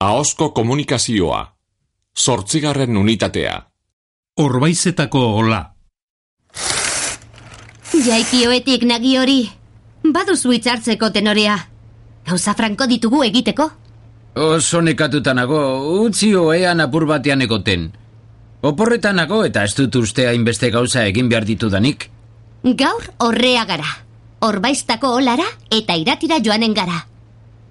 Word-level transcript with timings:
Ahozko 0.00 0.50
komunikazioa. 0.56 1.40
Zortzigarren 2.18 2.96
unitatea. 2.96 3.56
Orbaizetako 4.40 5.24
ola. 5.36 5.58
Jaikioetik 8.06 8.86
nagi 8.88 9.18
hori. 9.20 9.42
Baduzu 10.00 10.54
hitzartzeko 10.56 11.10
tenorea. 11.12 11.58
Gauza 12.24 12.54
franko 12.56 12.86
ditugu 12.88 13.20
egiteko. 13.26 13.68
Oso 14.40 14.80
nekatuta 14.80 15.34
nago, 15.36 15.60
utzi 16.00 16.32
oean 16.34 16.80
apur 16.80 17.04
batean 17.04 17.44
egoten. 17.44 17.90
Oporretan 18.62 19.20
nago 19.20 19.42
eta 19.44 19.66
ez 19.68 19.74
dut 19.76 20.00
uste 20.00 20.30
hainbeste 20.32 20.70
gauza 20.70 21.04
egin 21.12 21.28
behar 21.28 21.44
ditudanik. 21.44 22.08
Gaur 22.64 23.12
horrea 23.18 23.68
gara. 23.68 23.92
Orbaiztako 24.40 25.12
olara 25.20 25.52
eta 25.70 26.00
iratira 26.00 26.40
joanen 26.40 26.72
gara. 26.72 27.09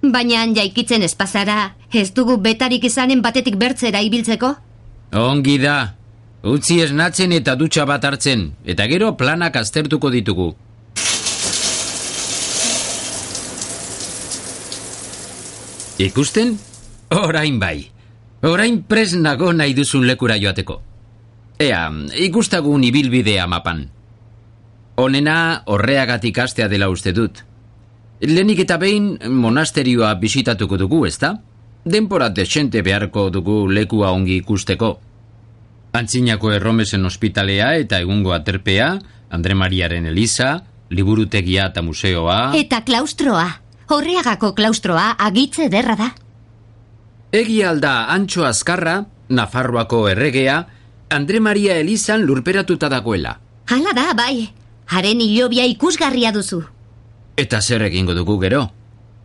Baina 0.00 0.46
jaikitzen 0.56 1.02
espazara, 1.04 1.74
ez 1.92 2.14
dugu 2.16 2.38
betarik 2.40 2.84
izanen 2.88 3.20
batetik 3.20 3.56
bertzera 3.60 4.00
ibiltzeko? 4.00 4.54
Ongi 5.12 5.58
da. 5.60 5.94
Utzi 6.40 6.78
esnatzen 6.80 7.34
eta 7.36 7.52
dutxa 7.60 7.84
bat 7.84 8.04
hartzen, 8.08 8.46
eta 8.64 8.86
gero 8.88 9.12
planak 9.20 9.58
aztertuko 9.60 10.08
ditugu. 10.08 10.54
Ikusten? 16.00 16.56
Orain 17.12 17.58
bai. 17.60 17.90
Orain 18.40 18.80
pres 18.88 19.12
nago 19.20 19.52
nahi 19.52 19.74
duzun 19.76 20.06
lekura 20.08 20.38
joateko. 20.40 20.80
Ea, 21.60 21.82
ikustagun 22.24 22.88
ibilbidea 22.88 23.44
mapan. 23.46 23.84
Honena 24.96 25.62
horreagatik 25.66 26.38
astea 26.40 26.70
dela 26.72 26.88
uste 26.88 27.12
dut. 27.12 27.44
Lenik 28.20 28.58
eta 28.66 28.76
behin 28.76 29.14
monasterioa 29.32 30.12
bisitatuko 30.20 30.76
dugu, 30.76 31.06
ezta? 31.06 31.38
Denpora 31.84 32.28
desente 32.28 32.82
beharko 32.84 33.30
dugu 33.32 33.62
lekua 33.72 34.10
ongi 34.12 34.36
ikusteko. 34.42 34.90
Antzinako 35.96 36.52
erromesen 36.52 37.06
ospitalea 37.08 37.74
eta 37.80 37.98
egungo 38.04 38.34
aterpea, 38.36 38.90
Andre 39.30 39.54
Mariaren 39.54 40.06
Eliza, 40.06 40.58
liburutegia 40.90 41.70
eta 41.70 41.82
museoa... 41.82 42.52
Eta 42.58 42.82
klaustroa. 42.84 43.46
Horreagako 43.88 44.52
klaustroa 44.54 45.14
agitze 45.18 45.70
derra 45.72 45.96
da. 45.96 46.10
Egia 47.32 47.70
alda 47.70 48.10
Antxo 48.12 48.44
Azkarra, 48.44 49.06
Nafarroako 49.30 50.08
erregea, 50.10 50.58
Andre 51.08 51.40
Maria 51.40 51.78
Elizan 51.78 52.26
lurperatuta 52.26 52.90
dagoela. 52.92 53.38
Hala 53.70 53.94
da, 53.96 54.12
bai. 54.18 54.50
Haren 54.90 55.24
hilobia 55.24 55.64
ikusgarria 55.64 56.34
duzu. 56.36 56.60
Eta 57.36 57.60
zer 57.60 57.82
egingo 57.82 58.14
dugu 58.14 58.38
gero? 58.40 58.70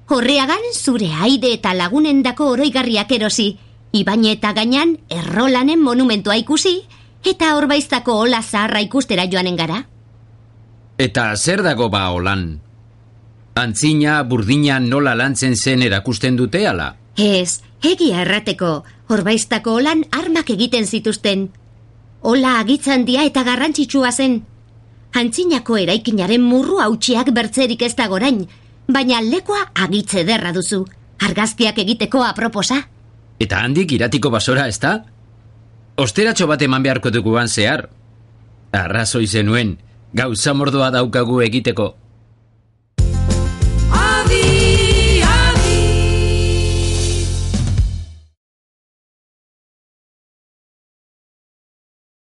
Horreagan 0.07 0.67
zure 0.73 1.09
aide 1.25 1.53
eta 1.53 1.73
lagunendako 1.73 2.51
oroigarriak 2.53 3.11
erosi, 3.11 3.57
ibaine 3.91 4.31
eta 4.35 4.53
gainan 4.53 4.97
errolanen 5.09 5.81
monumentua 5.81 6.37
ikusi, 6.37 6.81
eta 7.23 7.55
horbaiztako 7.57 8.19
hola 8.21 8.41
zaharra 8.43 8.81
ikustera 8.85 9.25
joanen 9.31 9.55
gara. 9.55 9.81
Eta 10.97 11.35
zer 11.35 11.63
dago 11.63 11.89
ba 11.89 12.09
holan? 12.13 12.61
Antzina, 13.55 14.21
burdina 14.23 14.79
nola 14.79 15.15
lantzen 15.15 15.55
zen 15.55 15.81
erakusten 15.81 16.35
dute 16.35 16.65
ala? 16.67 16.95
Ez, 17.15 17.61
egia 17.83 18.21
errateko, 18.23 18.83
horbaiztako 19.07 19.77
holan 19.79 20.03
armak 20.11 20.49
egiten 20.51 20.85
zituzten. 20.85 21.49
Hola 22.21 22.59
agitzan 22.59 23.05
dia 23.05 23.23
eta 23.23 23.43
garrantzitsua 23.47 24.11
zen. 24.11 24.43
Antzinako 25.15 25.77
eraikinaren 25.79 26.43
murru 26.43 26.81
hautsiak 26.83 27.29
bertzerik 27.35 27.85
ez 27.87 27.93
dagorain, 27.95 28.41
baina 28.91 29.21
lekoa 29.23 29.61
agitze 29.85 30.25
derra 30.27 30.51
duzu. 30.51 30.83
Argazkiak 31.23 31.77
egiteko 31.79 32.23
aproposa. 32.25 32.81
Eta 33.39 33.61
handik 33.63 33.93
iratiko 33.95 34.29
basora, 34.29 34.67
ez 34.67 34.79
da? 34.83 34.97
Osteratxo 35.95 36.47
bat 36.51 36.61
eman 36.67 36.83
beharko 36.83 37.11
duguan 37.15 37.47
zehar. 37.47 37.87
Arrazoi 38.75 39.27
zenuen, 39.27 39.77
gauza 40.13 40.53
mordoa 40.53 40.91
daukagu 40.91 41.39
egiteko. 41.47 41.93